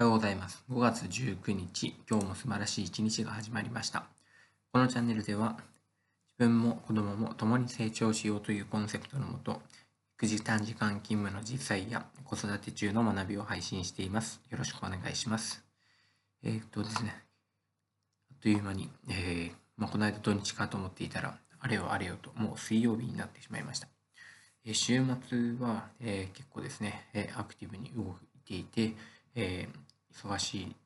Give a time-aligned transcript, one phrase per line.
[0.00, 0.64] おはようございます。
[0.70, 4.06] 5月19日、今日も素晴らしい一日が始まりました。
[4.72, 5.58] このチャンネルでは、
[6.38, 9.60] 自分も子供も共に成長しようというコンセプトのもと、
[10.16, 14.40] 育児短時間勤務の実際や子育て中の学びを配信しています。
[14.48, 15.62] よろしくお願いします。
[16.42, 17.22] えーっとですね、
[18.30, 23.88] あっという間に、えーまあ、この間土日かと思っていたら、あれよあれよと、もう水曜日になってしまいました。
[24.64, 28.96] えー週末は、え結構ですね、えアクティブに動いていて、
[29.34, 30.76] えー忙しい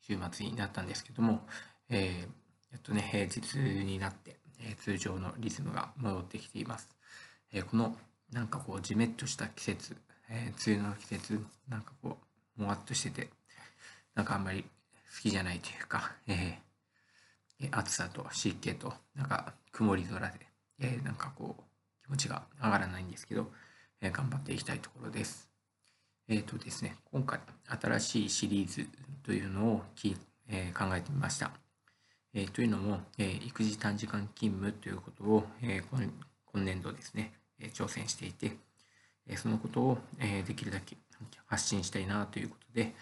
[0.00, 1.46] 週末になったんですけども、
[1.88, 6.88] えーやっとね、平日になって、えー通常のリズムが戻ってきています。
[7.52, 7.96] えーこの
[8.32, 9.96] なんかこう、じめっとした季節、
[10.28, 12.18] えー梅雨の季節、なんかこ
[12.58, 13.28] う、もわっとしてて、
[14.14, 20.34] なんかあんまり好きじゃないというか、えー暑さと湿気と、なんか曇り空で、
[20.80, 21.62] えーなんかこう、
[22.04, 23.50] 気持ちが上がらないんですけど、
[24.00, 25.53] えー頑張っていきたいところです。
[26.26, 28.88] えっ、とですね、今回新しいシリーズ
[29.22, 30.16] というのをき、
[30.48, 31.50] えー考えてみました。
[32.32, 38.56] えーというのも、え育児短時間勤務ということを、え今年度ですね、え挑戦していて、
[39.26, 40.96] えそのことを、えできるだけ
[41.44, 42.94] 発信したいなということで、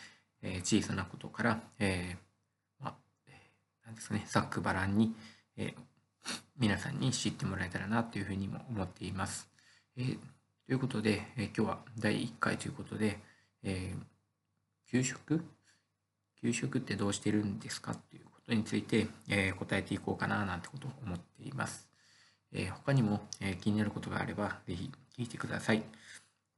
[0.42, 2.95] え小さなことから、えーまあ、
[3.86, 5.14] なんですかね、ざっくばらんに、
[5.57, 5.75] えー
[6.57, 9.48] 皆さんに知ってもらえたらなというふうにも思っています。
[9.97, 10.17] え
[10.67, 13.19] ということで、え今日は第1回ということで、
[13.65, 14.03] えー
[14.91, 15.43] 給食？
[16.41, 21.89] 給食ってどうしてるんですかということについて、えー答えていこうかななんてことを思っています。
[22.53, 25.83] えー他にも、え気になることがあれば、ぜひ聞いてください。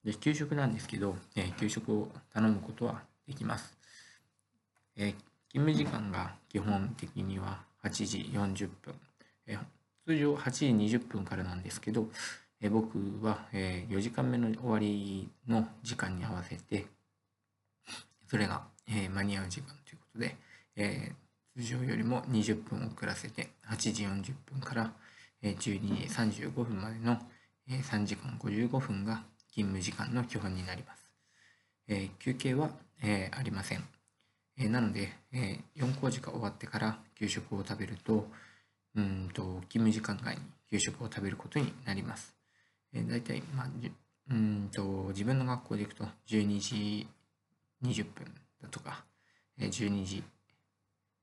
[0.05, 3.75] で給食なんですけど、え給食を頼むことはできます。
[4.97, 5.15] え
[5.49, 8.95] 勤務時間が基本的には8時40分、
[9.47, 9.59] え
[10.07, 10.67] 通常8時
[10.99, 12.11] 20分からなんですけど、
[12.65, 16.87] え僕は、えー4時間目の終わりの時間に合わせて、
[18.27, 20.37] それが、え間に合う時間ということで、
[20.77, 21.13] え
[21.57, 24.93] 通常よりも20分遅らせて8時40分から、
[25.43, 27.19] えー12時35分までの、
[27.69, 31.07] えー3時間55分が勤務時間の基本になります。
[31.89, 32.71] え休憩は、
[33.03, 33.85] えありません。
[34.57, 38.27] えなので、えー4工事が終わってから給食を食べると、
[38.97, 42.34] うんと勤務時間外に給食を食べることになります。
[42.95, 43.91] えー、大体、まあ、じゅ
[44.31, 47.09] うーんと自分の学校で行くと12時
[47.85, 48.25] 20分
[48.63, 49.05] だとか、
[49.59, 50.23] えー12時、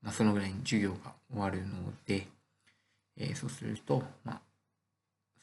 [0.02, 2.28] まあ、そのぐらいに授業が終わるので、
[3.16, 4.40] えーそうすると、まあ、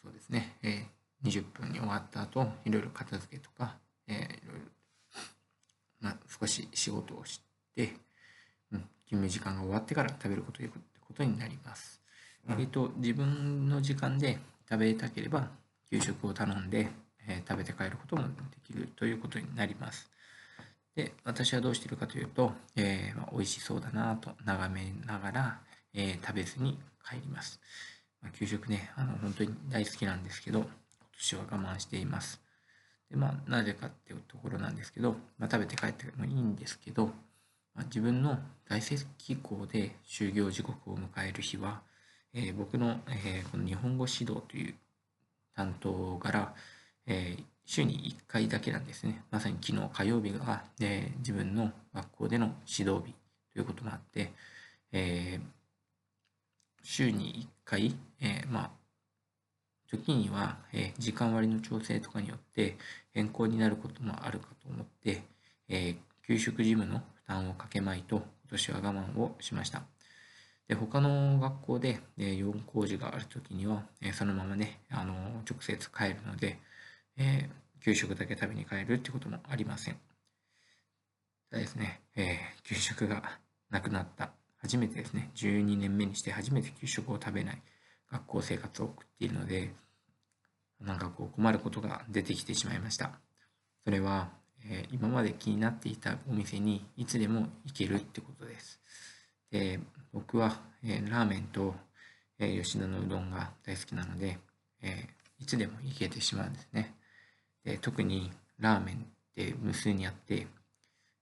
[0.01, 3.75] そうですね、えー20分に終わった後、いろいろ片付けとか、
[4.07, 4.65] えーいろいろ、
[5.99, 7.41] まあ、少し仕事をし
[7.75, 7.93] て、
[8.71, 11.99] うん、勤務時間が終わってから食べることということになります。
[12.57, 14.39] えっと、自分の時間で
[14.69, 15.49] 食べたければ、
[15.89, 16.89] 給食を頼んで、
[17.27, 18.29] えー食べて帰ることもで
[18.63, 20.09] きるということになります。
[20.95, 25.59] で、私はどうしているかというと、えーまあ、美味しそうだなと眺めながら、
[25.93, 26.77] えー食べずに
[27.07, 27.59] 帰ります。
[28.21, 30.67] まあ、給食ね、あの本当に大好きなんですけど、今
[31.17, 32.41] 年は我慢しています。
[33.09, 37.07] で、まあ、なぜかっていうところなんですけど、まあ、食べて帰ってもいいんですけど、
[37.75, 41.81] まあ、自分の在籍校で就業時刻を迎える日は、
[42.33, 44.75] えー僕の、えーこの日本語指導という
[45.59, 46.55] 担当から、
[47.07, 49.23] えー週に1回だけなんですね。
[49.29, 53.13] まさに昨日火曜日が、えー自分の学校での指導日
[53.53, 54.33] ということもあって、
[54.91, 55.41] えー
[56.83, 58.71] 週に1回、えーまあ、
[59.87, 62.77] 時には、え時間割の調整とかによって
[63.13, 65.23] 変更になることもあるかと思って、
[65.67, 69.83] え給食事務の負担をかけまいと今年は我慢をしました。
[70.69, 75.13] で他の学校で、え4工事がある時には、えそのままね、あの
[75.49, 76.59] 直接帰るので、
[77.17, 77.49] え
[77.83, 79.95] 給食だけ食べに帰るってこともありません。
[81.49, 83.39] ただですね、え給食が
[83.71, 84.29] なくなった。
[84.61, 87.61] 初めてですね、12年目にして初めて給食を食べない
[88.11, 89.73] 学校生活を送っているので、
[90.79, 93.13] なんかこう困ることが出てきてしまいました。
[93.85, 94.29] それは、
[94.65, 98.79] え今まで気になっていたお店にいつでも行けるってことです。
[99.49, 99.79] で
[100.13, 101.75] 僕は、えーラーメンと、
[102.39, 104.37] えー吉田のうどんが大好きなので、
[104.81, 106.95] えーいつでも行けてしまうんですね。
[107.63, 108.99] で特にラーメンっ
[109.35, 110.47] て無数にあって、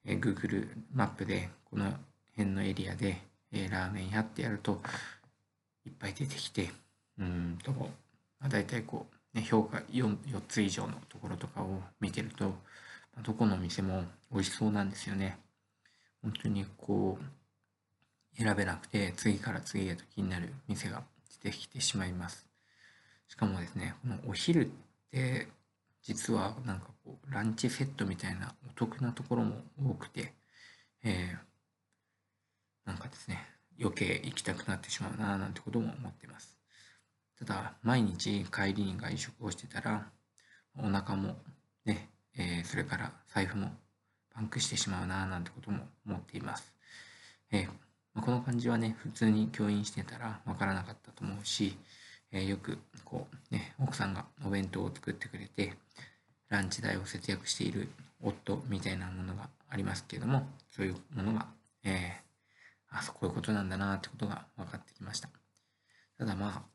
[0.05, 1.91] えー Google マップでこの
[2.31, 4.81] 辺のエリアで、えーラーメン屋ってやると
[5.85, 6.69] いっぱい出てきて
[7.19, 7.87] うんと、ま
[8.47, 12.53] あ、大体こう、ね、評価 4, 4つ以上のところとかを見てると、
[13.23, 15.37] どこの店も美味しそうなんですよね。
[16.21, 17.23] 本当にこう
[18.37, 21.03] 選べなくて次から次へと気になる店が
[21.43, 22.47] 出てきてしまいます。
[23.27, 24.69] しかもですね、このお昼っ
[25.11, 25.47] て
[26.03, 30.33] 実はなんかこうランチセットみたいなお得なところも多くて、
[31.03, 31.35] え
[32.85, 33.39] なんかですね、
[33.79, 36.55] 余計行きたくなってしまうななんてことも思ってます。
[37.39, 40.09] ただ、毎日帰りに外食をしてたら、
[40.77, 41.35] お腹も
[41.85, 43.71] ね、えー、それから財布も
[44.33, 46.71] パンクしてしまうななんてことも思っています。
[47.51, 47.86] えー
[48.17, 51.77] まあ、この感じはね、普通に教員してたらわからなかったと思うし、
[52.31, 55.73] えー、よくこうね、奥さんがお弁当を作ってくれて、
[56.49, 61.45] ランチ代を節約している夫みたいなものがありますけれども、そういうものが、
[61.83, 65.29] えー、あ、そういうことなんだなってことが分かってきました。
[66.17, 66.65] ただま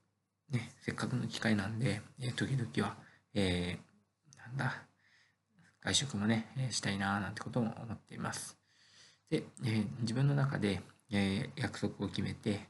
[0.52, 2.96] あ、ね、せっかくの機会なんで、えー、時々は、
[3.34, 4.84] えー、なんだ、
[5.80, 8.56] 外食もね、え、したいなーなんてことも思っています。
[9.28, 12.60] で、えー、自分の中で、えー、約束を決めて、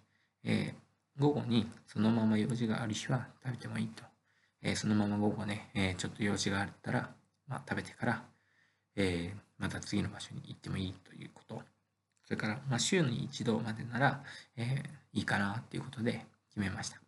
[0.44, 4.02] えー、午後にそのまま用事がある日は食べてもいいと。
[4.62, 7.10] えー、そのまま午後ね、え、ちょっと用事があったら、
[7.48, 8.24] まあ、食べてから、
[8.96, 11.62] え、また次の場所に行ってもいいということ。
[12.24, 14.22] それから、まあ、週に一度までなら、
[14.56, 17.00] え、いいかなっていうことで決めました。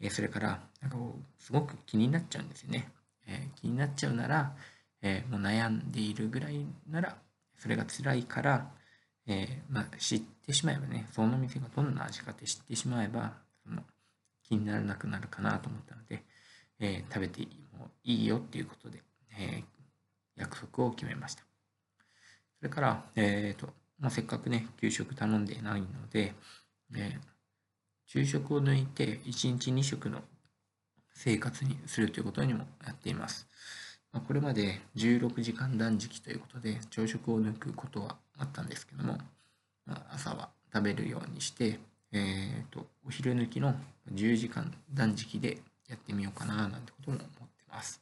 [0.00, 0.96] えそれから、なんか
[1.38, 2.88] すごく気になっちゃうんですよね。
[3.26, 4.54] え気になっちゃうなら、
[5.00, 7.16] えもう悩んでいるぐらいなら、
[7.56, 8.70] それが辛いから、
[9.26, 13.32] えまあ、知ってしまえばね、その店がどんな味かって知ってしまえば、
[13.64, 13.82] その
[14.42, 16.24] 気にならなくなるかなと思ったので、
[16.80, 17.46] え食べて
[17.78, 19.02] もいいよっていうことで、
[19.38, 19.62] え
[20.36, 21.44] 約束を決めました。
[22.58, 23.68] それから、え、ー、と、
[24.00, 26.34] まあ、せっかくね、給食頼んでないので、
[26.94, 27.32] えー
[28.12, 30.20] 昼食を抜いて1日2食の
[31.14, 33.48] 生活にするということにもやっています。
[34.12, 39.18] まこれまで16時間断食ということで朝食を抜くことはあったんですけども
[39.86, 41.78] ま、朝は食べるようにして、
[42.12, 43.74] えーと、お昼抜きの
[44.12, 48.00] 10時間断食でやってみようかななんてことも思ってます。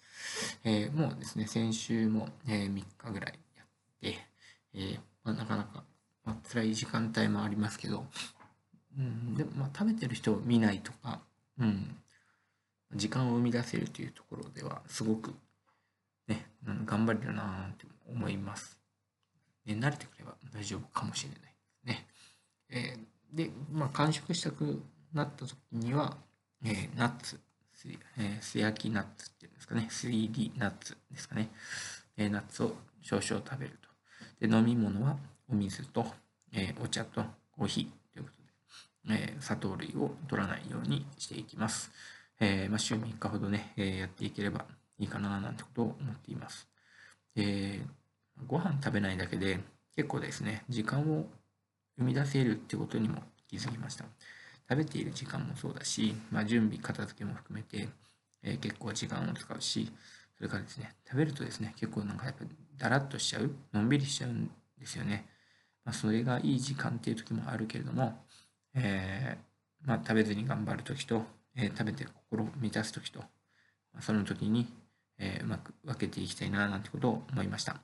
[0.65, 3.67] えー、もうですね、先週も、え3日ぐらいやっ
[4.01, 4.19] て、
[4.75, 5.85] えー、まあ、なかなか、
[6.25, 8.05] まあ、辛い時間帯もありますけど、
[8.99, 11.21] うん、でもまあ食べてる人を見ないとか、
[11.59, 11.97] うん、
[12.95, 15.35] 時間を生み出せるというところではすごく、
[16.67, 18.79] うん、頑張れるなって思います。
[19.67, 21.49] ね、慣れてくれば大丈夫かもしれないで
[21.81, 22.07] すね。
[22.71, 26.17] えー、で、まあ、完食したくなった時には、
[26.65, 27.41] えー、ナッツ、
[28.19, 31.51] えー、素焼きナッツっていうんですかね、3D ナッツですかね、
[32.17, 34.47] えー、ナッツを少々食べると。
[34.47, 35.17] で、飲み物は
[35.49, 36.07] お水と、
[36.53, 38.01] えー、お茶とコーヒー
[39.09, 41.91] え砂糖類を取らないようにしていきます。
[42.41, 44.65] えー、まあ、週3日ほどね、えやっていければ
[45.01, 46.69] いいかななんてことを思っています。
[47.35, 49.59] えー、ご飯食べないだけで
[49.97, 51.27] 結構ですね、時間を
[51.99, 54.05] 生み出せるってことにも気づきました。
[54.69, 57.89] 食べている時間もそうだし、まあ、準備、片付けも含めて、
[58.43, 59.91] えー、結構時間を使うし、
[60.37, 62.45] それからですね、食べるとですね、結構なんかやっぱ
[62.77, 65.27] だらっとしちゃう、のんびりしちゃうんですよね。
[65.85, 68.25] まあ、それがいい時間っていう時もあるけれども、
[68.75, 71.25] えー、まあ、食べずに頑張る時と、
[71.57, 73.21] えー、食べて心を満たす時と、
[73.93, 74.67] まあ、その時に、
[75.21, 77.75] えー、うまく分けていきたいななんてことを思いました。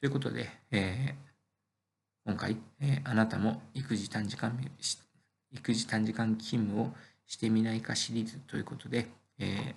[0.00, 1.14] ということで、え
[2.26, 4.58] 今回、えあなたも育児短時間
[5.52, 6.92] 育児短時間勤務を
[7.26, 9.06] してみないかシリーズということで、
[9.38, 9.74] え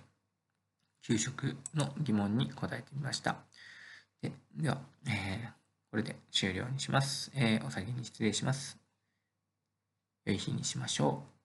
[1.02, 3.38] 給食の疑問に答えてみました。
[4.22, 5.50] ででは、え
[5.92, 7.32] これで終了にします。
[7.36, 8.78] えお先に失礼します。
[10.26, 11.37] 良い日にしましょう。